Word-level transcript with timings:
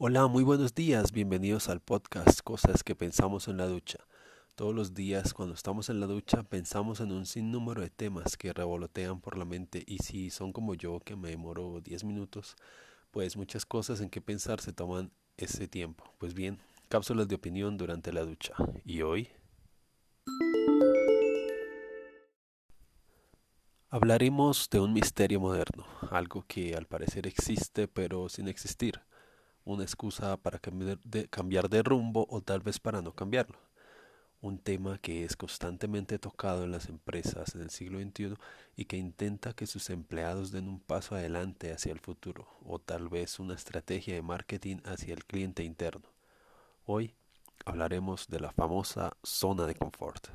Hola, 0.00 0.28
muy 0.28 0.44
buenos 0.44 0.76
días, 0.76 1.10
bienvenidos 1.10 1.68
al 1.68 1.80
podcast 1.80 2.42
Cosas 2.42 2.84
que 2.84 2.94
pensamos 2.94 3.48
en 3.48 3.56
la 3.56 3.66
ducha. 3.66 3.98
Todos 4.54 4.72
los 4.72 4.94
días 4.94 5.34
cuando 5.34 5.56
estamos 5.56 5.90
en 5.90 5.98
la 5.98 6.06
ducha 6.06 6.44
pensamos 6.44 7.00
en 7.00 7.10
un 7.10 7.26
sinnúmero 7.26 7.80
de 7.80 7.90
temas 7.90 8.36
que 8.36 8.52
revolotean 8.52 9.20
por 9.20 9.36
la 9.36 9.44
mente 9.44 9.82
y 9.84 9.98
si 9.98 10.30
son 10.30 10.52
como 10.52 10.76
yo 10.76 11.00
que 11.00 11.16
me 11.16 11.30
demoro 11.30 11.80
10 11.80 12.04
minutos, 12.04 12.54
pues 13.10 13.36
muchas 13.36 13.66
cosas 13.66 14.00
en 14.00 14.08
que 14.08 14.20
pensar 14.20 14.60
se 14.60 14.72
toman 14.72 15.10
ese 15.36 15.66
tiempo. 15.66 16.04
Pues 16.18 16.32
bien, 16.32 16.60
cápsulas 16.88 17.26
de 17.26 17.34
opinión 17.34 17.76
durante 17.76 18.12
la 18.12 18.20
ducha. 18.20 18.54
¿Y 18.84 19.02
hoy? 19.02 19.30
Hablaremos 23.88 24.70
de 24.70 24.78
un 24.78 24.92
misterio 24.92 25.40
moderno, 25.40 25.86
algo 26.12 26.44
que 26.46 26.76
al 26.76 26.86
parecer 26.86 27.26
existe 27.26 27.88
pero 27.88 28.28
sin 28.28 28.46
existir 28.46 29.00
una 29.72 29.84
excusa 29.84 30.36
para 30.38 30.58
cambiar 30.58 31.68
de, 31.68 31.82
rumbo 31.82 32.26
o 32.30 32.40
tal 32.40 32.60
vez 32.60 32.78
para 32.78 33.02
no 33.02 33.12
cambiarlo. 33.12 33.58
Un 34.40 34.58
tema 34.58 34.98
que 34.98 35.24
es 35.24 35.36
constantemente 35.36 36.18
tocado 36.18 36.64
en 36.64 36.70
las 36.70 36.88
empresas 36.88 37.54
en 37.54 37.62
el 37.62 37.70
siglo 37.70 38.00
XXI 38.00 38.34
y 38.76 38.84
que 38.86 38.96
intenta 38.96 39.52
que 39.52 39.66
sus 39.66 39.90
empleados 39.90 40.52
den 40.52 40.68
un 40.68 40.80
paso 40.80 41.16
adelante 41.16 41.72
hacia 41.72 41.92
el 41.92 41.98
futuro 41.98 42.48
o 42.64 42.78
tal 42.78 43.08
vez 43.08 43.40
una 43.40 43.54
estrategia 43.54 44.14
de 44.14 44.22
marketing 44.22 44.76
hacia 44.84 45.12
el 45.12 45.24
cliente 45.24 45.64
interno. 45.64 46.08
Hoy 46.86 47.14
hablaremos 47.66 48.28
de 48.28 48.40
la 48.40 48.52
famosa 48.52 49.16
zona 49.22 49.66
de 49.66 49.74
confort. 49.74 50.28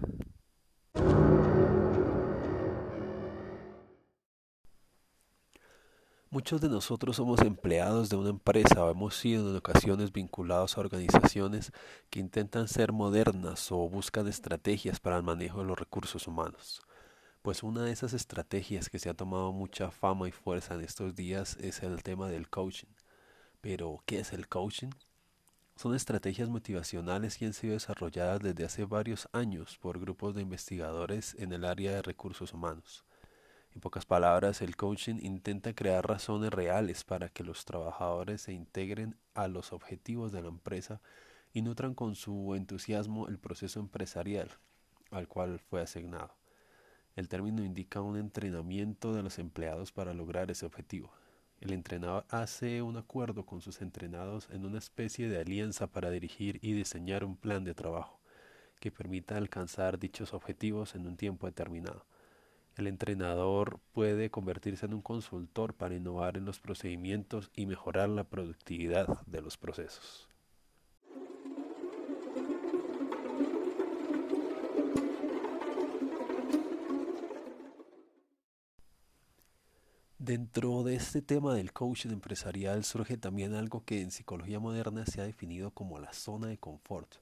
Muchos 6.34 6.62
de 6.62 6.68
nosotros 6.68 7.18
somos 7.18 7.42
empleados 7.42 8.10
de 8.10 8.16
una 8.16 8.32
empresa 8.32 8.84
o 8.84 8.90
hemos 8.90 9.16
sido 9.16 9.52
en 9.52 9.56
ocasiones 9.56 10.12
vinculados 10.12 10.76
a 10.76 10.82
organizaciones 10.82 11.72
que 12.10 12.20
intentan 12.20 12.68
ser 12.68 12.92
modernas 12.92 13.72
o 13.72 13.88
buscan 13.88 14.28
estrategias 14.28 15.00
para 15.00 15.18
el 15.18 15.22
manejo 15.22 15.60
de 15.60 15.66
los 15.66 15.78
recursos 15.78 16.28
humanos. 16.28 16.82
Pues 17.44 17.62
una 17.62 17.84
de 17.84 17.92
esas 17.92 18.14
estrategias 18.14 18.90
que 18.90 18.98
se 18.98 19.12
ha 19.12 19.14
tomado 19.14 19.52
mucha 19.52 19.92
fama 19.92 20.28
y 20.28 20.32
fuerza 20.32 20.74
en 20.74 20.82
estos 20.82 21.14
días 21.14 21.56
es 21.58 21.84
el 21.84 22.02
tema 22.02 22.28
del 22.30 22.50
coaching. 22.50 22.96
Pero, 23.62 24.02
¿qué 24.08 24.18
es 24.18 24.34
el 24.34 24.48
coaching? 24.48 24.90
Son 25.76 25.94
estrategias 25.94 26.50
motivacionales 26.50 27.38
que 27.38 27.46
han 27.46 27.54
sido 27.54 27.74
desarrolladas 27.74 28.40
desde 28.40 28.66
hace 28.66 28.86
varios 28.86 29.30
años 29.34 29.78
por 29.78 30.00
grupos 30.00 30.34
de 30.34 30.42
investigadores 30.42 31.36
en 31.38 31.54
el 31.54 31.64
área 31.64 31.92
de 31.92 32.02
recursos 32.02 32.56
humanos. 32.56 33.06
En 33.74 33.82
pocas 33.82 34.06
palabras, 34.06 34.62
el 34.62 34.76
coaching 34.76 35.16
intenta 35.22 35.74
crear 35.74 36.08
razones 36.08 36.52
reales 36.52 37.04
para 37.04 37.30
que 37.30 37.44
los 37.44 37.66
trabajadores 37.66 38.44
se 38.44 38.54
integren 38.54 39.16
a 39.34 39.48
los 39.48 39.74
objetivos 39.74 40.32
de 40.32 40.42
la 40.42 40.50
empresa 40.50 41.02
y 41.54 41.64
nutran 41.64 41.96
con 41.96 42.16
su 42.16 42.54
entusiasmo 42.56 43.28
el 43.28 43.40
proceso 43.40 43.80
empresarial 43.80 44.50
al 45.14 45.28
cual 45.28 45.60
fue 45.60 45.82
asignado. 45.82 46.36
El 47.16 47.30
término 47.30 47.64
indica 47.64 48.02
un 48.02 48.18
entrenamiento 48.18 49.14
de 49.14 49.22
los 49.24 49.38
empleados 49.40 49.92
para 49.92 50.14
lograr 50.14 50.50
ese 50.52 50.66
objetivo. 50.66 51.12
El 51.62 51.72
entrenador 51.72 52.26
hace 52.30 52.82
un 52.82 52.98
acuerdo 52.98 53.46
con 53.46 53.62
sus 53.62 53.82
entrenados 53.82 54.50
en 54.50 54.66
una 54.66 54.80
especie 54.80 55.30
de 55.30 55.40
alianza 55.40 55.88
para 55.88 56.10
dirigir 56.10 56.60
y 56.62 56.74
diseñar 56.74 57.24
un 57.24 57.38
plan 57.38 57.64
de 57.64 57.74
trabajo 57.74 58.20
que 58.80 58.92
permita 58.92 59.38
alcanzar 59.38 59.98
dichos 59.98 60.34
objetivos 60.34 60.96
en 60.96 61.08
un 61.08 61.16
tiempo 61.16 61.48
determinado. 61.48 62.06
El 62.76 62.88
entrenador 62.88 63.80
puede 63.92 64.32
convertirse 64.32 64.88
en 64.88 64.96
un 64.96 65.02
consultor 65.02 65.76
para 65.76 65.96
innovar 65.96 66.38
en 66.38 66.46
los 66.46 66.60
procedimientos 66.60 67.52
y 67.56 67.68
mejorar 67.68 68.10
la 68.10 68.24
productividad 68.24 69.22
de 69.28 69.42
los 69.42 69.58
procesos. 69.58 70.28
Dentro 80.18 80.84
de 80.84 80.96
este 80.96 81.22
tema 81.22 81.54
del 81.54 81.74
coaching 81.74 82.12
empresarial 82.12 82.86
surge 82.86 83.18
también 83.18 83.54
algo 83.54 83.84
que 83.84 84.02
en 84.02 84.10
psicología 84.10 84.58
moderna 84.58 85.06
se 85.06 85.20
ha 85.20 85.26
definido 85.26 85.72
como 85.72 86.00
la 86.00 86.14
zona 86.14 86.48
de 86.48 86.58
confort 86.58 87.18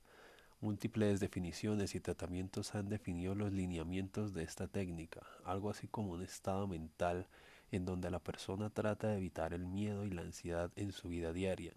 Múltiples 0.62 1.20
definiciones 1.20 1.96
y 1.96 2.00
tratamientos 2.00 2.76
han 2.76 2.88
definido 2.88 3.34
los 3.34 3.52
lineamientos 3.52 4.32
de 4.36 4.44
esta 4.44 4.68
técnica, 4.68 5.22
algo 5.44 5.72
así 5.72 5.88
como 5.88 6.12
un 6.12 6.22
estado 6.22 6.68
mental 6.68 7.26
en 7.72 7.84
donde 7.84 8.12
la 8.12 8.20
persona 8.20 8.70
trata 8.70 9.08
de 9.08 9.18
evitar 9.18 9.56
el 9.56 9.66
miedo 9.66 10.06
y 10.06 10.12
la 10.12 10.22
ansiedad 10.22 10.70
en 10.76 10.92
su 10.92 11.10
vida 11.10 11.34
diaria, 11.34 11.74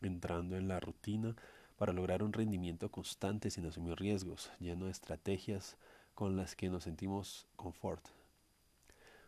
entrando 0.00 0.56
en 0.56 0.68
la 0.68 0.80
rutina 0.80 1.36
para 1.76 1.92
lograr 1.92 2.22
un 2.22 2.32
rendimiento 2.32 2.90
constante 2.90 3.50
sin 3.50 3.66
asumir 3.66 3.96
riesgos, 3.96 4.50
lleno 4.58 4.86
de 4.86 4.92
estrategias 4.92 5.76
con 6.14 6.34
las 6.34 6.56
que 6.56 6.70
nos 6.70 6.84
sentimos 6.84 7.46
confort. 7.56 8.06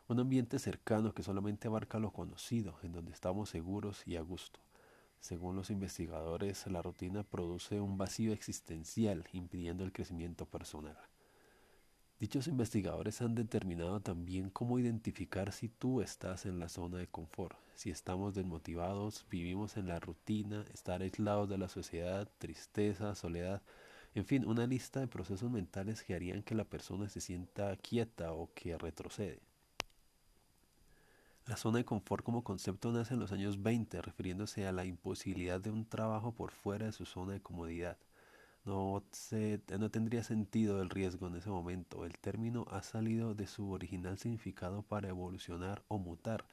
Un 0.09 0.21
ambiente 0.21 0.59
cercano 0.59 1.13
que 1.13 1.23
solamente 1.23 1.69
abarca 1.69 1.99
lo 1.99 2.13
conocido, 2.13 2.79
en 2.83 2.93
donde 2.93 3.13
estamos 3.13 3.51
seguros 3.51 4.03
y 4.07 4.17
a 4.17 4.23
gusto. 4.23 4.66
Según 5.21 5.57
los 5.57 5.71
investigadores, 5.71 6.67
la 6.67 6.83
rutina 6.83 7.23
produce 7.23 7.81
un 7.81 7.99
vacío 7.99 8.33
existencial, 8.33 9.27
impidiendo 9.33 9.85
el 9.85 9.93
crecimiento 9.93 10.47
personal. 10.47 10.97
Dichos 12.19 12.47
investigadores 12.47 13.21
han 13.21 13.35
determinado 13.35 14.01
también 14.01 14.49
cómo 14.49 14.79
identificar 14.79 15.53
si 15.53 15.69
tú 15.69 16.01
estás 16.01 16.47
en 16.47 16.59
la 16.59 16.71
zona 16.71 16.97
de 16.97 17.09
confort, 17.09 17.59
si 17.75 17.91
estamos 17.91 18.35
desmotivados, 18.35 19.27
vivimos 19.29 19.77
en 19.77 19.89
la 19.89 20.01
rutina, 20.01 20.65
estar 20.73 21.03
aislados 21.03 21.49
de 21.51 21.59
la 21.59 21.69
sociedad, 21.69 22.27
tristeza, 22.39 23.15
soledad, 23.15 23.63
en 24.15 24.25
fin, 24.25 24.47
una 24.47 24.67
lista 24.67 25.01
de 25.01 25.09
procesos 25.09 25.51
mentales 25.51 26.03
que 26.03 26.15
harían 26.15 26.43
que 26.43 26.55
la 26.55 26.65
persona 26.65 27.07
se 27.11 27.21
sienta 27.21 27.77
quieta 27.77 28.33
o 28.33 28.51
que 28.55 28.79
retrocede. 28.79 29.43
La 31.47 31.57
zona 31.57 31.79
de 31.79 31.85
confort 31.85 32.25
como 32.25 32.43
concepto 32.43 32.91
nace 32.91 33.15
en 33.15 33.21
los 33.21 33.31
años 33.31 33.63
20, 33.63 34.03
refiriéndose 34.03 34.67
a 34.67 34.73
la 34.73 34.85
imposibilidad 34.85 35.61
de 35.61 35.71
un 35.71 35.89
trabajo 35.89 36.33
por 36.33 36.51
fuera 36.51 36.87
de 36.87 36.93
su 36.93 37.07
zona 37.07 37.35
de 37.35 37.41
comodidad. 37.41 37.99
No, 38.65 39.05
no 39.79 39.91
tendría 39.93 40.25
sentido 40.25 40.83
el 40.83 40.91
riesgo 40.91 41.29
en 41.29 41.37
ese 41.37 41.49
momento. 41.49 42.05
El 42.05 42.19
término 42.19 42.67
ha 42.69 42.83
salido 42.83 43.37
de 43.37 43.47
su 43.47 43.71
original 43.71 44.19
significado 44.19 44.83
para 44.83 45.09
evolucionar 45.09 45.85
o 45.87 45.99
mutar, 45.99 46.47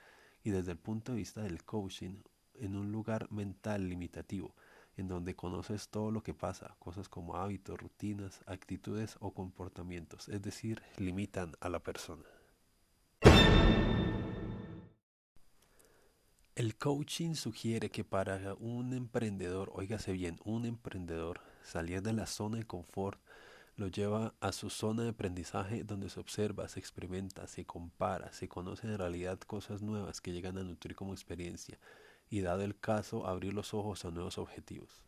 y 0.44 0.52
desde 0.52 0.74
el 0.74 0.78
punto 0.78 1.14
de 1.14 1.18
vista 1.18 1.42
del 1.42 1.64
coaching, 1.64 2.22
en 2.60 2.76
un 2.76 2.92
lugar 2.92 3.32
mental 3.32 3.90
limitativo, 3.90 4.54
en 4.96 5.08
donde 5.08 5.36
conoces 5.36 5.90
todo 5.90 6.12
lo 6.12 6.22
que 6.22 6.36
pasa, 6.36 6.76
cosas 6.78 7.10
como 7.10 7.38
hábitos, 7.38 7.80
rutinas, 7.80 8.42
actitudes 8.46 9.18
o 9.22 9.34
comportamientos, 9.34 10.30
es 10.30 10.44
decir, 10.44 10.84
limitan 10.98 11.54
a 11.62 11.70
la 11.70 11.80
persona. 11.80 12.26
El 16.64 16.78
coaching 16.78 17.36
sugiere 17.36 17.90
que 17.90 18.06
para 18.06 18.56
un 18.58 18.94
emprendedor, 18.94 19.70
óigase 19.76 20.14
bien, 20.14 20.40
un 20.46 20.66
emprendedor, 20.66 21.42
salir 21.62 22.02
de 22.02 22.14
la 22.14 22.26
zona 22.26 22.60
de 22.60 22.64
confort 22.64 23.20
lo 23.76 23.90
lleva 23.90 24.34
a 24.40 24.54
su 24.54 24.70
zona 24.70 25.04
de 25.04 25.10
aprendizaje 25.10 25.84
donde 25.84 26.10
se 26.10 26.22
observa, 26.22 26.70
se 26.70 26.80
experimenta, 26.80 27.48
se 27.48 27.66
compara, 27.66 28.32
se 28.32 28.48
conoce 28.48 28.88
en 28.88 28.98
realidad 28.98 29.42
cosas 29.42 29.82
nuevas 29.82 30.22
que 30.22 30.32
llegan 30.32 30.58
a 30.58 30.64
nutrir 30.64 30.96
como 30.96 31.12
experiencia 31.12 31.78
y 32.30 32.40
dado 32.40 32.62
el 32.62 32.80
caso 32.80 33.28
abrir 33.28 33.54
los 33.54 33.74
ojos 33.74 34.06
a 34.06 34.12
nuevos 34.12 34.38
objetivos. 34.38 35.02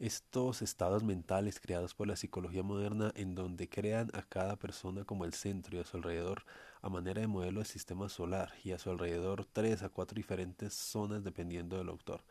Estos 0.00 0.62
estados 0.62 1.02
mentales 1.02 1.60
creados 1.60 1.92
por 1.92 2.08
la 2.08 2.16
psicología 2.16 2.62
moderna 2.62 3.12
en 3.16 3.34
donde 3.34 3.68
crean 3.68 4.10
a 4.14 4.22
cada 4.22 4.56
persona 4.56 5.04
como 5.04 5.26
el 5.26 5.34
centro 5.34 5.76
y 5.76 5.80
a 5.80 5.84
su 5.84 5.98
alrededor 5.98 6.46
a 6.80 6.88
manera 6.88 7.20
de 7.20 7.26
modelo 7.26 7.60
del 7.60 7.66
sistema 7.66 8.08
solar 8.08 8.50
y 8.64 8.72
a 8.72 8.78
su 8.78 8.88
alrededor 8.88 9.44
tres 9.44 9.82
a 9.82 9.90
cuatro 9.90 10.16
diferentes 10.16 10.72
zonas 10.72 11.22
dependiendo 11.22 11.76
del 11.76 11.90
autor. 11.90 12.24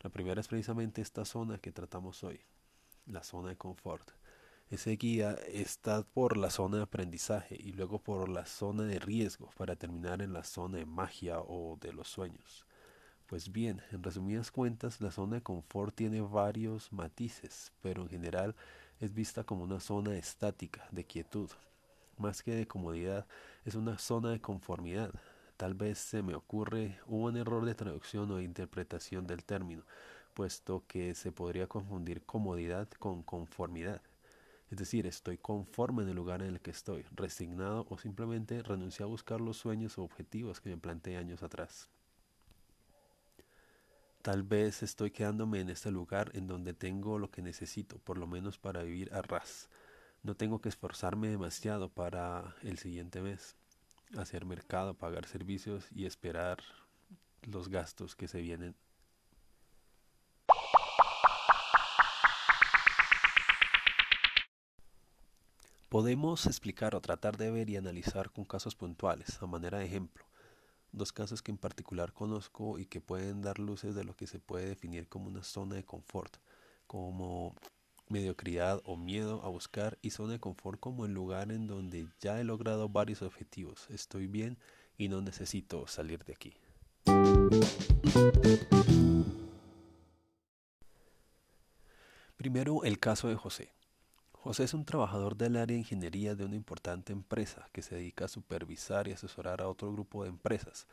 La 0.00 0.10
primera 0.10 0.38
es 0.38 0.48
precisamente 0.48 1.00
esta 1.00 1.24
zona 1.24 1.56
que 1.56 1.72
tratamos 1.72 2.22
hoy, 2.24 2.42
la 3.06 3.22
zona 3.22 3.48
de 3.48 3.56
confort. 3.56 4.10
Ese 4.68 4.90
guía 4.96 5.32
está 5.48 6.02
por 6.02 6.36
la 6.36 6.50
zona 6.50 6.76
de 6.76 6.82
aprendizaje 6.82 7.56
y 7.58 7.72
luego 7.72 8.00
por 8.00 8.28
la 8.28 8.44
zona 8.44 8.82
de 8.82 8.98
riesgo 8.98 9.48
para 9.56 9.76
terminar 9.76 10.20
en 10.20 10.34
la 10.34 10.44
zona 10.44 10.76
de 10.76 10.84
magia 10.84 11.40
o 11.40 11.78
de 11.80 11.94
los 11.94 12.06
sueños. 12.06 12.66
Pues 13.26 13.50
bien, 13.50 13.80
en 13.90 14.02
resumidas 14.02 14.50
cuentas, 14.50 15.00
la 15.00 15.10
zona 15.10 15.36
de 15.36 15.42
confort 15.42 15.94
tiene 15.94 16.20
varios 16.20 16.92
matices, 16.92 17.72
pero 17.82 18.02
en 18.02 18.08
general 18.08 18.54
es 19.00 19.14
vista 19.14 19.44
como 19.44 19.64
una 19.64 19.80
zona 19.80 20.16
estática, 20.16 20.86
de 20.90 21.04
quietud. 21.04 21.50
Más 22.18 22.42
que 22.42 22.54
de 22.54 22.66
comodidad, 22.68 23.26
es 23.64 23.74
una 23.74 23.98
zona 23.98 24.30
de 24.30 24.40
conformidad. 24.40 25.12
Tal 25.56 25.74
vez 25.74 25.98
se 25.98 26.22
me 26.22 26.34
ocurre 26.34 26.98
un 27.06 27.36
error 27.36 27.64
de 27.64 27.74
traducción 27.74 28.30
o 28.30 28.36
de 28.36 28.44
interpretación 28.44 29.26
del 29.26 29.44
término, 29.44 29.84
puesto 30.34 30.84
que 30.86 31.14
se 31.14 31.32
podría 31.32 31.66
confundir 31.66 32.22
comodidad 32.24 32.88
con 32.98 33.22
conformidad. 33.22 34.02
Es 34.70 34.78
decir, 34.78 35.06
estoy 35.06 35.38
conforme 35.38 36.02
en 36.02 36.10
el 36.10 36.16
lugar 36.16 36.42
en 36.42 36.48
el 36.48 36.60
que 36.60 36.72
estoy, 36.72 37.04
resignado 37.12 37.86
o 37.88 37.98
simplemente 37.98 38.62
renuncié 38.62 39.04
a 39.04 39.08
buscar 39.08 39.40
los 39.40 39.56
sueños 39.56 39.98
o 39.98 40.02
objetivos 40.02 40.60
que 40.60 40.70
me 40.70 40.76
planteé 40.76 41.16
años 41.16 41.42
atrás. 41.42 41.88
Tal 44.24 44.42
vez 44.42 44.82
estoy 44.82 45.10
quedándome 45.10 45.60
en 45.60 45.68
este 45.68 45.90
lugar 45.90 46.30
en 46.32 46.46
donde 46.46 46.72
tengo 46.72 47.18
lo 47.18 47.30
que 47.30 47.42
necesito, 47.42 47.98
por 47.98 48.16
lo 48.16 48.26
menos 48.26 48.58
para 48.58 48.82
vivir 48.82 49.12
a 49.12 49.20
ras. 49.20 49.68
No 50.22 50.34
tengo 50.34 50.62
que 50.62 50.70
esforzarme 50.70 51.28
demasiado 51.28 51.90
para 51.90 52.56
el 52.62 52.78
siguiente 52.78 53.20
mes, 53.20 53.54
hacer 54.16 54.46
mercado, 54.46 54.94
pagar 54.94 55.26
servicios 55.26 55.84
y 55.94 56.06
esperar 56.06 56.56
los 57.42 57.68
gastos 57.68 58.16
que 58.16 58.26
se 58.26 58.40
vienen. 58.40 58.74
Podemos 65.90 66.46
explicar 66.46 66.94
o 66.94 67.02
tratar 67.02 67.36
de 67.36 67.50
ver 67.50 67.68
y 67.68 67.76
analizar 67.76 68.30
con 68.30 68.46
casos 68.46 68.74
puntuales, 68.74 69.42
a 69.42 69.46
manera 69.46 69.80
de 69.80 69.84
ejemplo, 69.84 70.24
dos 70.96 71.12
casos 71.12 71.42
que 71.42 71.50
en 71.50 71.58
particular 71.58 72.12
conozco 72.12 72.78
y 72.78 72.86
que 72.86 73.00
pueden 73.00 73.42
dar 73.42 73.58
luces 73.58 73.94
de 73.94 74.04
lo 74.04 74.16
que 74.16 74.26
se 74.26 74.38
puede 74.38 74.66
definir 74.66 75.08
como 75.08 75.28
una 75.28 75.42
zona 75.42 75.74
de 75.74 75.84
confort, 75.84 76.36
como 76.86 77.54
mediocridad 78.08 78.80
o 78.84 78.96
miedo 78.96 79.42
a 79.42 79.48
buscar 79.48 79.98
y 80.02 80.10
zona 80.10 80.34
de 80.34 80.40
confort 80.40 80.78
como 80.78 81.06
el 81.06 81.12
lugar 81.12 81.50
en 81.50 81.66
donde 81.66 82.06
ya 82.20 82.40
he 82.40 82.44
logrado 82.44 82.88
varios 82.88 83.22
objetivos, 83.22 83.88
estoy 83.90 84.26
bien 84.26 84.58
y 84.96 85.08
no 85.08 85.20
necesito 85.20 85.86
salir 85.86 86.24
de 86.24 86.32
aquí. 86.32 86.54
Primero 92.36 92.84
el 92.84 92.98
caso 92.98 93.28
de 93.28 93.36
José. 93.36 93.72
José 94.44 94.64
es 94.64 94.74
un 94.74 94.84
trabajador 94.84 95.38
del 95.38 95.56
área 95.56 95.74
de 95.74 95.78
ingeniería 95.80 96.34
de 96.34 96.44
una 96.44 96.54
importante 96.54 97.14
empresa 97.14 97.70
que 97.72 97.80
se 97.80 97.94
dedica 97.94 98.26
a 98.26 98.28
supervisar 98.28 99.08
y 99.08 99.12
asesorar 99.12 99.62
a 99.62 99.68
otro 99.68 99.90
grupo 99.90 100.22
de 100.22 100.28
empresas. 100.28 100.86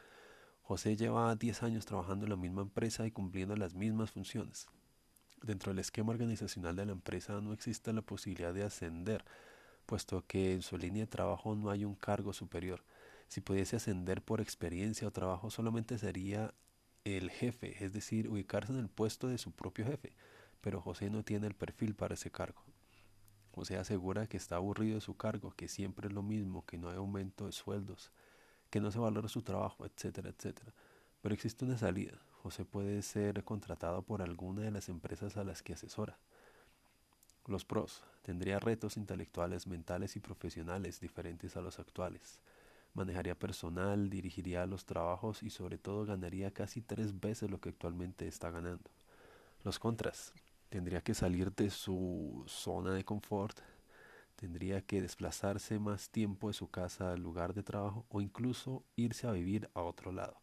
José 0.62 0.96
lleva 0.96 1.36
10 1.36 1.62
años 1.64 1.86
trabajando 1.86 2.26
en 2.26 2.30
la 2.30 2.38
misma 2.38 2.62
empresa 2.62 3.06
y 3.06 3.12
cumpliendo 3.12 3.58
las 3.58 3.74
mismas 3.74 4.10
funciones. 4.10 4.70
Dentro 5.44 5.74
del 5.74 5.80
esquema 5.80 6.12
organizacional 6.12 6.78
de 6.78 6.86
la 6.86 6.94
empresa 6.94 7.42
no 7.42 7.52
existe 7.52 7.92
la 7.92 8.02
posibilidad 8.02 8.54
de 8.54 8.64
ascender, 8.64 9.26
puesto 9.86 10.26
que 10.26 10.54
en 10.54 10.62
su 10.62 10.78
línea 10.78 11.04
de 11.04 11.12
trabajo 11.12 11.54
no 11.54 11.72
hay 11.72 11.84
un 11.84 11.96
cargo 11.96 12.32
superior. 12.32 12.86
Si 13.28 13.42
pudiese 13.42 13.76
ascender 13.76 14.22
por 14.22 14.40
experiencia 14.40 15.10
o 15.10 15.12
trabajo 15.12 15.50
solamente 15.50 15.98
sería 15.98 16.54
el 17.04 17.30
jefe, 17.30 17.84
es 17.84 17.92
decir, 17.92 18.30
ubicarse 18.30 18.72
en 18.72 18.80
el 18.80 18.88
puesto 18.88 19.28
de 19.28 19.38
su 19.38 19.52
propio 19.52 19.86
jefe, 19.86 20.14
pero 20.62 20.80
José 20.80 21.10
no 21.10 21.24
tiene 21.24 21.48
el 21.48 21.54
perfil 21.54 21.96
para 21.96 22.14
ese 22.14 22.32
cargo. 22.32 22.64
José 23.54 23.78
asegura 23.78 24.28
que 24.28 24.38
está 24.38 24.56
aburrido 24.56 24.96
de 24.96 25.02
su 25.02 25.18
cargo, 25.18 25.52
que 25.52 25.68
siempre 25.68 26.08
es 26.08 26.14
lo 26.14 26.24
mismo, 26.24 26.66
que 26.66 26.78
no 26.78 26.90
hay 26.90 26.96
aumento 26.96 27.46
de 27.46 27.52
sueldos, 27.52 28.12
que 28.70 28.80
no 28.80 28.92
se 28.92 29.00
valora 29.00 29.28
su 29.28 29.42
trabajo, 29.42 29.86
etcétera, 29.86 30.30
etcétera. 30.30 30.74
Pero 31.22 31.36
existe 31.36 31.66
una 31.66 31.78
salida. 31.78 32.22
José 32.42 32.66
puede 32.66 33.02
ser 33.02 33.44
contratado 33.44 34.02
por 34.04 34.22
alguna 34.22 34.62
de 34.62 34.72
las 34.72 34.90
empresas 34.90 35.38
a 35.38 35.44
las 35.44 35.62
que 35.62 35.74
asesora. 35.74 36.18
Los 37.46 37.66
pros. 37.66 38.04
Tendría 38.22 38.60
retos 38.60 38.98
intelectuales, 38.98 39.68
mentales 39.68 40.16
y 40.16 40.20
profesionales 40.20 41.00
diferentes 41.00 41.58
a 41.58 41.62
los 41.62 41.80
actuales. 41.80 42.40
Manejaría 42.94 43.36
personal, 43.36 44.10
dirigiría 44.10 44.66
los 44.66 44.86
trabajos 44.86 45.44
y 45.44 45.50
sobre 45.50 45.78
todo 45.78 46.06
ganaría 46.06 46.52
casi 46.52 46.82
tres 46.82 47.20
veces 47.20 47.50
lo 47.50 47.60
que 47.60 47.70
actualmente 47.70 48.28
está 48.28 48.52
ganando. 48.52 48.90
Los 49.64 49.80
contras 49.80 50.34
tendría 50.72 51.02
que 51.02 51.14
salir 51.14 51.54
de 51.54 51.70
su 51.70 52.46
zona 52.48 52.94
de 52.94 53.04
confort, 53.04 53.60
tendría 54.38 54.82
que 54.82 55.02
desplazarse 55.02 55.80
más 55.80 56.10
tiempo 56.10 56.48
de 56.48 56.54
su 56.54 56.72
casa 56.72 57.12
al 57.12 57.22
lugar 57.22 57.54
de 57.54 57.62
trabajo 57.62 58.06
o 58.08 58.22
incluso 58.22 58.86
irse 58.96 59.28
a 59.28 59.34
vivir 59.34 59.70
a 59.74 59.82
otro 59.82 60.14
lado, 60.14 60.42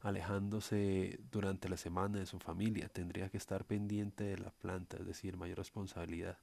alejándose 0.00 1.20
durante 1.30 1.68
la 1.68 1.76
semana 1.76 2.18
de 2.18 2.24
su 2.24 2.38
familia, 2.38 2.88
tendría 2.88 3.28
que 3.28 3.36
estar 3.36 3.66
pendiente 3.66 4.24
de 4.24 4.38
la 4.38 4.50
planta, 4.50 4.96
es 4.96 5.06
decir, 5.06 5.36
mayor 5.36 5.58
responsabilidad. 5.58 6.38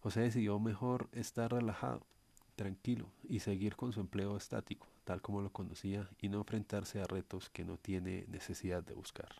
José 0.00 0.20
decidió 0.20 0.60
mejor 0.60 1.08
estar 1.12 1.54
relajado, 1.54 2.06
tranquilo 2.54 3.10
y 3.22 3.40
seguir 3.40 3.76
con 3.76 3.94
su 3.94 4.00
empleo 4.00 4.36
estático, 4.36 4.88
tal 5.04 5.22
como 5.22 5.40
lo 5.40 5.50
conocía, 5.50 6.10
y 6.18 6.28
no 6.28 6.36
enfrentarse 6.36 7.00
a 7.00 7.04
retos 7.04 7.48
que 7.48 7.64
no 7.64 7.78
tiene 7.78 8.26
necesidad 8.28 8.82
de 8.82 8.92
buscar. 8.92 9.34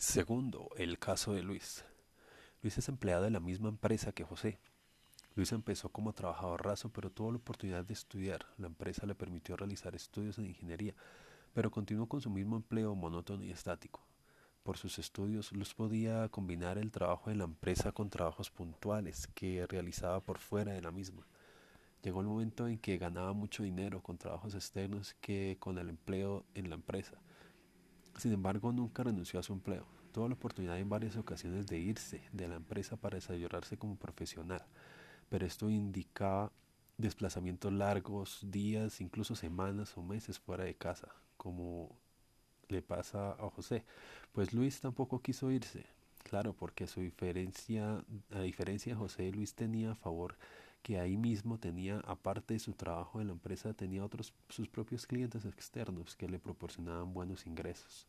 Segundo, 0.00 0.70
el 0.78 0.98
caso 0.98 1.34
de 1.34 1.42
Luis. 1.42 1.84
Luis 2.62 2.78
es 2.78 2.88
empleado 2.88 3.24
de 3.24 3.30
la 3.30 3.38
misma 3.38 3.68
empresa 3.68 4.12
que 4.12 4.24
José. 4.24 4.58
Luis 5.34 5.52
empezó 5.52 5.90
como 5.90 6.14
trabajador 6.14 6.64
raso, 6.64 6.88
pero 6.88 7.10
tuvo 7.10 7.32
la 7.32 7.36
oportunidad 7.36 7.84
de 7.84 7.92
estudiar. 7.92 8.46
La 8.56 8.68
empresa 8.68 9.04
le 9.04 9.14
permitió 9.14 9.58
realizar 9.58 9.94
estudios 9.94 10.38
en 10.38 10.46
ingeniería, 10.46 10.94
pero 11.52 11.70
continuó 11.70 12.06
con 12.06 12.22
su 12.22 12.30
mismo 12.30 12.56
empleo 12.56 12.94
monótono 12.94 13.44
y 13.44 13.50
estático. 13.50 14.00
Por 14.62 14.78
sus 14.78 14.98
estudios, 14.98 15.52
Luis 15.52 15.74
podía 15.74 16.30
combinar 16.30 16.78
el 16.78 16.90
trabajo 16.90 17.30
en 17.30 17.36
la 17.36 17.44
empresa 17.44 17.92
con 17.92 18.08
trabajos 18.08 18.50
puntuales 18.50 19.26
que 19.34 19.66
realizaba 19.66 20.20
por 20.20 20.38
fuera 20.38 20.72
de 20.72 20.80
la 20.80 20.92
misma. 20.92 21.26
Llegó 22.02 22.22
el 22.22 22.26
momento 22.26 22.68
en 22.68 22.78
que 22.78 22.96
ganaba 22.96 23.34
mucho 23.34 23.64
dinero 23.64 24.02
con 24.02 24.16
trabajos 24.16 24.54
externos 24.54 25.14
que 25.20 25.58
con 25.60 25.76
el 25.76 25.90
empleo 25.90 26.46
en 26.54 26.70
la 26.70 26.76
empresa. 26.76 27.20
Sin 28.20 28.34
embargo, 28.34 28.70
nunca 28.70 29.02
renunció 29.02 29.40
a 29.40 29.42
su 29.42 29.54
empleo. 29.54 29.86
Tuvo 30.12 30.28
la 30.28 30.34
oportunidad 30.34 30.78
en 30.78 30.90
varias 30.90 31.16
ocasiones 31.16 31.66
de 31.66 31.78
irse 31.78 32.20
de 32.32 32.48
la 32.48 32.56
empresa 32.56 32.98
para 32.98 33.14
desarrollarse 33.14 33.78
como 33.78 33.96
profesional, 33.96 34.62
pero 35.30 35.46
esto 35.46 35.70
indicaba 35.70 36.52
desplazamientos 36.98 37.72
largos, 37.72 38.40
días, 38.42 39.00
incluso 39.00 39.36
semanas 39.36 39.96
o 39.96 40.02
meses 40.02 40.38
fuera 40.38 40.64
de 40.64 40.74
casa, 40.74 41.08
como 41.38 41.96
le 42.68 42.82
pasa 42.82 43.30
a 43.30 43.48
José. 43.48 43.86
Pues 44.32 44.52
Luis 44.52 44.82
tampoco 44.82 45.22
quiso 45.22 45.50
irse, 45.50 45.86
claro, 46.22 46.52
porque 46.52 46.86
su 46.86 47.00
diferencia, 47.00 48.04
a 48.32 48.40
diferencia 48.40 48.92
de 48.92 48.98
José, 48.98 49.32
Luis 49.32 49.54
tenía 49.54 49.92
a 49.92 49.96
favor 49.96 50.36
que 50.82 50.98
ahí 50.98 51.16
mismo 51.16 51.58
tenía, 51.58 52.00
aparte 52.00 52.54
de 52.54 52.60
su 52.60 52.72
trabajo 52.72 53.20
en 53.20 53.28
la 53.28 53.32
empresa, 53.32 53.74
tenía 53.74 54.04
otros 54.04 54.32
sus 54.48 54.68
propios 54.68 55.06
clientes 55.06 55.44
externos 55.44 56.16
que 56.16 56.28
le 56.28 56.38
proporcionaban 56.38 57.12
buenos 57.12 57.46
ingresos. 57.46 58.06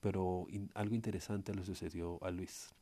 Pero 0.00 0.46
algo 0.74 0.94
interesante 0.94 1.54
le 1.54 1.64
sucedió 1.64 2.22
a 2.24 2.30
Luis. 2.30 2.74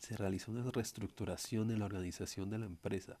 Se 0.00 0.16
realizó 0.16 0.50
una 0.50 0.70
reestructuración 0.70 1.70
en 1.70 1.78
la 1.80 1.86
organización 1.86 2.50
de 2.50 2.58
la 2.58 2.66
empresa 2.66 3.18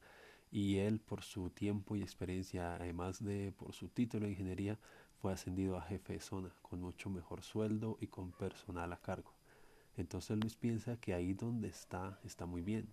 y 0.50 0.78
él, 0.78 1.00
por 1.00 1.22
su 1.22 1.50
tiempo 1.50 1.96
y 1.96 2.02
experiencia, 2.02 2.74
además 2.74 3.22
de 3.22 3.52
por 3.52 3.72
su 3.72 3.88
título 3.88 4.26
de 4.26 4.32
ingeniería, 4.32 4.78
fue 5.20 5.32
ascendido 5.32 5.76
a 5.76 5.82
jefe 5.82 6.14
de 6.14 6.20
zona, 6.20 6.50
con 6.62 6.80
mucho 6.80 7.10
mejor 7.10 7.42
sueldo 7.42 7.96
y 8.00 8.06
con 8.06 8.32
personal 8.32 8.92
a 8.92 8.96
cargo. 8.96 9.32
Entonces 9.96 10.36
Luis 10.36 10.56
piensa 10.56 10.96
que 10.98 11.14
ahí 11.14 11.32
donde 11.32 11.68
está 11.68 12.20
está 12.22 12.46
muy 12.46 12.62
bien, 12.62 12.88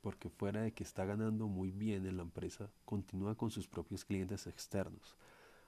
porque 0.00 0.30
fuera 0.30 0.62
de 0.62 0.72
que 0.72 0.82
está 0.82 1.04
ganando 1.04 1.46
muy 1.46 1.70
bien 1.70 2.06
en 2.06 2.16
la 2.16 2.22
empresa, 2.22 2.70
continúa 2.84 3.36
con 3.36 3.50
sus 3.50 3.68
propios 3.68 4.04
clientes 4.04 4.46
externos. 4.46 5.16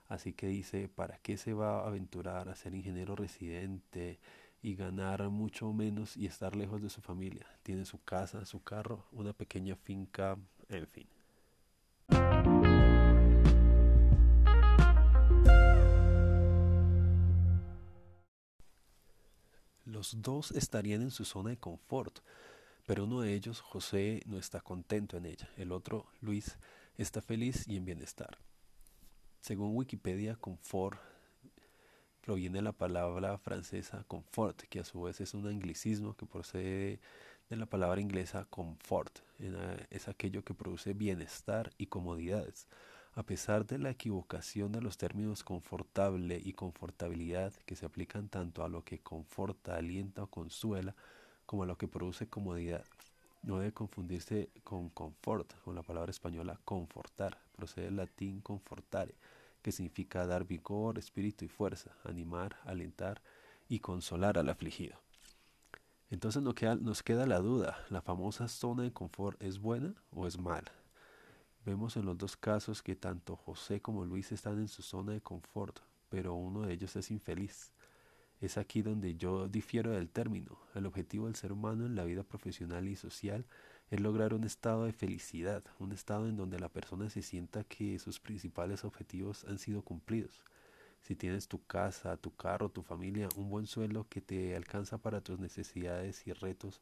Así 0.07 0.33
que 0.33 0.47
dice, 0.47 0.89
¿para 0.89 1.17
qué 1.19 1.37
se 1.37 1.53
va 1.53 1.79
a 1.79 1.87
aventurar 1.87 2.49
a 2.49 2.55
ser 2.55 2.75
ingeniero 2.75 3.15
residente 3.15 4.19
y 4.61 4.75
ganar 4.75 5.29
mucho 5.29 5.71
menos 5.73 6.17
y 6.17 6.25
estar 6.25 6.55
lejos 6.55 6.81
de 6.81 6.89
su 6.89 7.01
familia? 7.01 7.47
Tiene 7.63 7.85
su 7.85 8.03
casa, 8.03 8.45
su 8.45 8.63
carro, 8.63 9.05
una 9.11 9.33
pequeña 9.33 9.75
finca, 9.75 10.37
en 10.69 10.87
fin. 10.87 11.07
Los 19.85 20.21
dos 20.21 20.51
estarían 20.51 21.01
en 21.01 21.11
su 21.11 21.23
zona 21.23 21.51
de 21.51 21.57
confort, 21.57 22.19
pero 22.85 23.05
uno 23.05 23.21
de 23.21 23.33
ellos, 23.33 23.61
José, 23.61 24.21
no 24.25 24.37
está 24.37 24.61
contento 24.61 25.17
en 25.17 25.25
ella. 25.25 25.49
El 25.57 25.71
otro, 25.71 26.05
Luis, 26.21 26.57
está 26.97 27.21
feliz 27.21 27.67
y 27.67 27.77
en 27.77 27.85
bienestar. 27.85 28.37
Según 29.41 29.75
Wikipedia, 29.75 30.35
confort 30.35 30.99
proviene 32.23 32.59
de 32.59 32.61
la 32.61 32.71
palabra 32.71 33.37
francesa 33.37 34.05
confort, 34.07 34.61
que 34.69 34.79
a 34.79 34.85
su 34.85 35.01
vez 35.01 35.19
es 35.19 35.33
un 35.33 35.45
anglicismo 35.45 36.15
que 36.15 36.25
procede 36.25 36.99
de 37.49 37.55
la 37.57 37.65
palabra 37.65 37.99
inglesa 37.99 38.45
comfort. 38.45 39.19
Es 39.89 40.07
aquello 40.07 40.43
que 40.43 40.53
produce 40.53 40.93
bienestar 40.93 41.71
y 41.77 41.87
comodidades. 41.87 42.67
A 43.13 43.23
pesar 43.23 43.65
de 43.65 43.77
la 43.77 43.91
equivocación 43.91 44.71
de 44.71 44.81
los 44.81 44.97
términos 44.97 45.43
confortable 45.43 46.41
y 46.43 46.53
confortabilidad 46.53 47.53
que 47.65 47.75
se 47.75 47.85
aplican 47.85 48.29
tanto 48.29 48.63
a 48.63 48.69
lo 48.69 48.83
que 48.83 48.99
conforta, 48.99 49.75
alienta 49.75 50.23
o 50.23 50.27
consuela, 50.27 50.95
como 51.53 51.67
lo 51.67 51.77
que 51.77 51.87
produce 51.87 52.25
comodidad. 52.25 52.83
No 53.43 53.59
debe 53.59 53.73
confundirse 53.73 54.49
con 54.63 54.89
confort, 54.89 55.53
con 55.63 55.75
la 55.75 55.83
palabra 55.83 56.09
española 56.09 56.59
confortar, 56.65 57.37
procede 57.55 57.85
del 57.85 57.97
latín 57.97 58.41
confortare, 58.41 59.13
que 59.61 59.71
significa 59.71 60.25
dar 60.25 60.45
vigor, 60.45 60.97
espíritu 60.97 61.45
y 61.45 61.49
fuerza, 61.49 61.91
animar, 62.05 62.57
alentar 62.65 63.21
y 63.69 63.81
consolar 63.81 64.39
al 64.39 64.49
afligido. 64.49 64.97
Entonces 66.09 66.41
nos 66.41 66.55
queda, 66.55 66.73
nos 66.73 67.03
queda 67.03 67.27
la 67.27 67.37
duda, 67.37 67.77
¿la 67.91 68.01
famosa 68.01 68.47
zona 68.47 68.81
de 68.81 68.91
confort 68.91 69.39
es 69.39 69.59
buena 69.59 69.93
o 70.09 70.25
es 70.25 70.39
mala? 70.39 70.71
Vemos 71.67 71.97
en 71.97 72.05
los 72.05 72.17
dos 72.17 72.35
casos 72.35 72.81
que 72.81 72.95
tanto 72.95 73.35
José 73.35 73.79
como 73.79 74.05
Luis 74.05 74.31
están 74.31 74.57
en 74.57 74.69
su 74.69 74.81
zona 74.81 75.11
de 75.11 75.21
confort, 75.21 75.81
pero 76.09 76.33
uno 76.33 76.61
de 76.61 76.73
ellos 76.73 76.95
es 76.95 77.11
infeliz. 77.11 77.71
Es 78.43 78.57
aquí 78.57 78.81
donde 78.81 79.15
yo 79.15 79.47
difiero 79.47 79.91
del 79.91 80.09
término. 80.09 80.59
El 80.75 80.85
objetivo 80.85 81.27
del 81.27 81.35
ser 81.35 81.53
humano 81.53 81.85
en 81.85 81.95
la 81.95 82.03
vida 82.03 82.23
profesional 82.23 82.89
y 82.89 82.97
social 82.97 83.45
es 83.89 84.01
lograr 84.01 84.33
un 84.33 84.43
estado 84.43 84.83
de 84.83 84.91
felicidad, 84.91 85.63
un 85.79 85.93
estado 85.93 86.27
en 86.27 86.35
donde 86.35 86.59
la 86.59 86.67
persona 86.67 87.09
se 87.09 87.21
sienta 87.21 87.63
que 87.63 87.97
sus 87.99 88.19
principales 88.19 88.83
objetivos 88.83 89.45
han 89.45 89.59
sido 89.59 89.81
cumplidos. 89.81 90.43
Si 91.03 91.15
tienes 91.15 91.47
tu 91.47 91.63
casa, 91.63 92.17
tu 92.17 92.35
carro, 92.35 92.67
tu 92.67 92.83
familia, 92.83 93.29
un 93.37 93.49
buen 93.49 93.65
sueldo 93.65 94.09
que 94.09 94.19
te 94.19 94.57
alcanza 94.57 94.97
para 94.97 95.21
tus 95.21 95.39
necesidades 95.39 96.27
y 96.27 96.33
retos, 96.33 96.81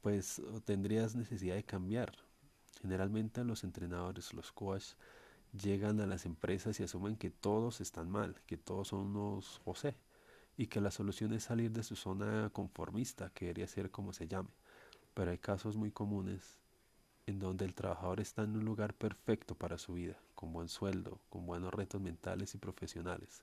pues 0.00 0.40
tendrías 0.64 1.16
necesidad 1.16 1.56
de 1.56 1.64
cambiar. 1.64 2.12
Generalmente 2.82 3.42
los 3.42 3.64
entrenadores, 3.64 4.32
los 4.32 4.52
coaches, 4.52 4.96
llegan 5.60 6.00
a 6.00 6.06
las 6.06 6.24
empresas 6.24 6.78
y 6.78 6.84
asumen 6.84 7.16
que 7.16 7.30
todos 7.30 7.80
están 7.80 8.08
mal, 8.08 8.36
que 8.46 8.56
todos 8.56 8.86
son 8.86 9.08
unos 9.08 9.60
José 9.64 9.96
y 10.56 10.66
que 10.66 10.80
la 10.80 10.90
solución 10.90 11.32
es 11.32 11.44
salir 11.44 11.72
de 11.72 11.82
su 11.82 11.96
zona 11.96 12.50
conformista, 12.50 13.30
que 13.30 13.46
debería 13.46 13.66
ser 13.66 13.90
como 13.90 14.12
se 14.12 14.28
llame. 14.28 14.50
Pero 15.14 15.30
hay 15.30 15.38
casos 15.38 15.76
muy 15.76 15.90
comunes 15.90 16.58
en 17.26 17.38
donde 17.38 17.64
el 17.64 17.74
trabajador 17.74 18.20
está 18.20 18.42
en 18.42 18.56
un 18.56 18.64
lugar 18.64 18.94
perfecto 18.94 19.54
para 19.54 19.78
su 19.78 19.94
vida, 19.94 20.18
con 20.34 20.52
buen 20.52 20.68
sueldo, 20.68 21.20
con 21.30 21.46
buenos 21.46 21.72
retos 21.72 22.00
mentales 22.00 22.54
y 22.54 22.58
profesionales. 22.58 23.42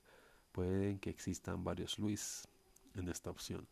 Pueden 0.52 0.98
que 0.98 1.10
existan 1.10 1.64
varios 1.64 1.98
Luis 1.98 2.46
en 2.94 3.08
esta 3.08 3.30
opción. 3.30 3.66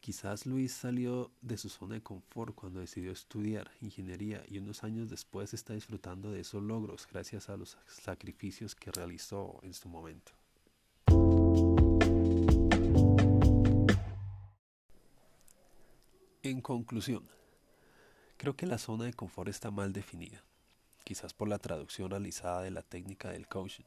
Quizás 0.00 0.44
Luis 0.44 0.74
salió 0.74 1.30
de 1.40 1.56
su 1.56 1.70
zona 1.70 1.94
de 1.94 2.02
confort 2.02 2.54
cuando 2.54 2.80
decidió 2.80 3.10
estudiar 3.10 3.70
ingeniería 3.80 4.44
y 4.46 4.58
unos 4.58 4.84
años 4.84 5.08
después 5.08 5.54
está 5.54 5.72
disfrutando 5.72 6.30
de 6.30 6.40
esos 6.40 6.62
logros 6.62 7.08
gracias 7.10 7.48
a 7.48 7.56
los 7.56 7.78
sacrificios 7.86 8.74
que 8.74 8.92
realizó 8.92 9.60
en 9.62 9.72
su 9.72 9.88
momento. 9.88 10.32
En 16.44 16.60
conclusión, 16.60 17.26
creo 18.36 18.54
que 18.54 18.66
la 18.66 18.76
zona 18.76 19.06
de 19.06 19.14
confort 19.14 19.48
está 19.48 19.70
mal 19.70 19.94
definida, 19.94 20.44
quizás 21.02 21.32
por 21.32 21.48
la 21.48 21.58
traducción 21.58 22.10
realizada 22.10 22.60
de 22.60 22.70
la 22.70 22.82
técnica 22.82 23.30
del 23.30 23.48
coaching. 23.48 23.84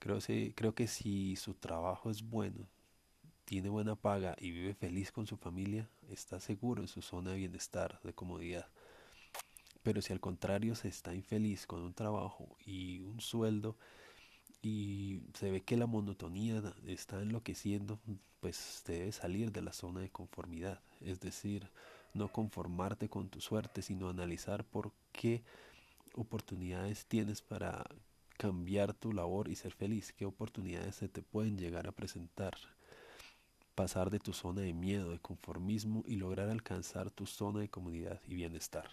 Creo, 0.00 0.18
creo 0.56 0.74
que 0.74 0.88
si 0.88 1.36
su 1.36 1.54
trabajo 1.54 2.10
es 2.10 2.24
bueno, 2.28 2.66
tiene 3.44 3.68
buena 3.68 3.94
paga 3.94 4.34
y 4.40 4.50
vive 4.50 4.74
feliz 4.74 5.12
con 5.12 5.28
su 5.28 5.36
familia, 5.36 5.88
está 6.10 6.40
seguro 6.40 6.82
en 6.82 6.88
su 6.88 7.02
zona 7.02 7.30
de 7.30 7.36
bienestar, 7.36 8.00
de 8.02 8.12
comodidad. 8.12 8.66
Pero 9.84 10.02
si 10.02 10.12
al 10.12 10.18
contrario 10.18 10.74
se 10.74 10.88
está 10.88 11.14
infeliz 11.14 11.68
con 11.68 11.82
un 11.82 11.94
trabajo 11.94 12.56
y 12.66 12.98
un 12.98 13.20
sueldo 13.20 13.76
y 14.62 15.20
se 15.34 15.50
ve 15.50 15.60
que 15.60 15.76
la 15.76 15.86
monotonía 15.86 16.62
está 16.86 17.20
enloqueciendo, 17.20 17.98
pues 18.40 18.82
debe 18.86 19.10
salir 19.12 19.50
de 19.50 19.60
la 19.60 19.72
zona 19.72 20.00
de 20.00 20.08
conformidad. 20.08 20.80
Es 21.00 21.20
decir, 21.20 21.68
no 22.14 22.28
conformarte 22.28 23.08
con 23.08 23.28
tu 23.28 23.40
suerte, 23.40 23.82
sino 23.82 24.08
analizar 24.08 24.64
por 24.64 24.92
qué 25.10 25.42
oportunidades 26.14 27.06
tienes 27.06 27.42
para 27.42 27.84
cambiar 28.36 28.94
tu 28.94 29.12
labor 29.12 29.48
y 29.48 29.56
ser 29.56 29.72
feliz, 29.72 30.12
qué 30.12 30.26
oportunidades 30.26 30.96
se 30.96 31.08
te 31.08 31.22
pueden 31.22 31.58
llegar 31.58 31.88
a 31.88 31.92
presentar. 31.92 32.54
Pasar 33.74 34.10
de 34.10 34.18
tu 34.18 34.32
zona 34.32 34.60
de 34.60 34.74
miedo, 34.74 35.10
de 35.10 35.18
conformismo 35.18 36.04
y 36.06 36.16
lograr 36.16 36.50
alcanzar 36.50 37.10
tu 37.10 37.26
zona 37.26 37.60
de 37.60 37.68
comodidad 37.68 38.20
y 38.28 38.34
bienestar. 38.34 38.88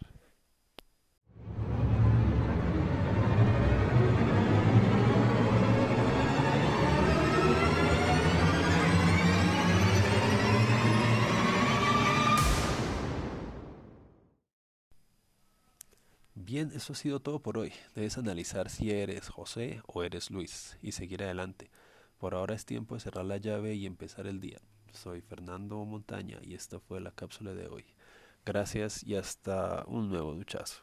Bien, 16.51 16.71
eso 16.73 16.93
ha 16.93 16.95
sido 16.95 17.19
todo 17.19 17.43
por 17.43 17.59
hoy. 17.59 17.71
Debes 17.93 18.17
analizar 18.17 18.71
si 18.71 18.89
eres 18.89 19.29
José 19.29 19.83
o 19.85 20.01
eres 20.01 20.31
Luis 20.31 20.79
y 20.81 20.93
seguir 20.93 21.21
adelante. 21.21 21.69
Por 22.17 22.33
ahora 22.33 22.55
es 22.55 22.65
tiempo 22.65 22.95
de 22.95 23.01
cerrar 23.01 23.25
la 23.25 23.37
llave 23.37 23.75
y 23.75 23.85
empezar 23.85 24.25
el 24.25 24.39
día. 24.39 24.57
Soy 24.91 25.21
Fernando 25.21 25.85
Montaña 25.85 26.39
y 26.41 26.55
esta 26.55 26.79
fue 26.79 27.01
la 27.01 27.11
cápsula 27.11 27.53
de 27.53 27.67
hoy. 27.67 27.85
Gracias 28.47 29.03
y 29.03 29.15
hasta 29.15 29.83
un 29.85 30.09
nuevo 30.09 30.33
duchazo. 30.33 30.81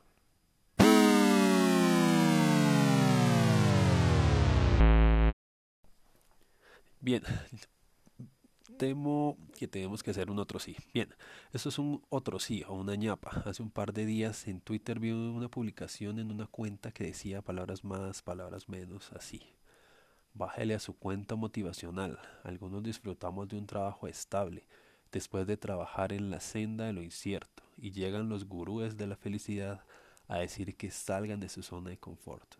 Bien, 7.00 7.24
temo 8.76 9.36
que 9.58 9.68
tenemos 9.68 10.02
que 10.02 10.10
hacer 10.10 10.30
un 10.30 10.38
otro 10.38 10.58
sí. 10.58 10.76
Bien, 10.94 11.08
eso 11.52 11.68
es 11.68 11.78
un 11.78 12.02
otro 12.08 12.38
sí 12.38 12.64
o 12.68 12.74
una 12.74 12.94
ñapa. 12.94 13.42
Hace 13.44 13.62
un 13.62 13.70
par 13.70 13.92
de 13.92 14.06
días 14.06 14.46
en 14.48 14.60
Twitter 14.60 14.98
vi 15.00 15.12
una 15.12 15.48
publicación 15.48 16.18
en 16.18 16.30
una 16.30 16.46
cuenta 16.46 16.92
que 16.92 17.04
decía 17.04 17.42
palabras 17.42 17.84
más, 17.84 18.22
palabras 18.22 18.68
menos, 18.68 19.12
así. 19.12 19.42
Bájale 20.34 20.74
a 20.74 20.80
su 20.80 20.94
cuenta 20.96 21.34
motivacional. 21.34 22.18
Algunos 22.44 22.82
disfrutamos 22.82 23.48
de 23.48 23.56
un 23.56 23.66
trabajo 23.66 24.06
estable 24.06 24.66
después 25.10 25.46
de 25.46 25.56
trabajar 25.56 26.12
en 26.12 26.30
la 26.30 26.40
senda 26.40 26.84
de 26.84 26.92
lo 26.92 27.02
incierto 27.02 27.62
y 27.78 27.92
llegan 27.92 28.28
los 28.28 28.44
gurúes 28.46 28.96
de 28.96 29.06
la 29.06 29.16
felicidad 29.16 29.84
a 30.28 30.38
decir 30.38 30.76
que 30.76 30.90
salgan 30.90 31.40
de 31.40 31.48
su 31.48 31.62
zona 31.62 31.90
de 31.90 31.98
confort. 31.98 32.56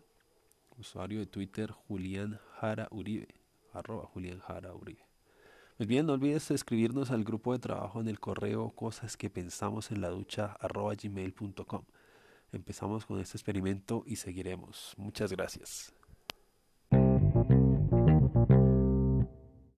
Usuario 0.77 1.19
de 1.19 1.25
Twitter 1.25 1.71
Julián 1.71 2.39
Jara 2.59 2.87
Uribe, 2.91 3.27
arroba 3.73 4.05
Julián 4.05 4.39
Jara 4.39 4.73
Uribe. 4.73 5.06
Muy 5.77 5.85
bien, 5.85 6.07
no 6.07 6.13
olvides 6.13 6.49
escribirnos 6.49 7.11
al 7.11 7.23
grupo 7.23 7.53
de 7.53 7.59
trabajo 7.59 8.01
en 8.01 8.07
el 8.07 8.19
correo 8.19 8.71
cosas 8.71 9.15
que 9.15 9.29
pensamos 9.29 9.91
en 9.91 10.01
la. 11.29 11.85
Empezamos 12.51 13.05
con 13.05 13.19
este 13.19 13.37
experimento 13.37 14.03
y 14.07 14.15
seguiremos. 14.15 14.95
Muchas 14.97 15.31
gracias. 15.31 15.93